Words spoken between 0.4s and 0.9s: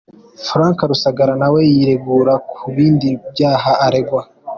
Frank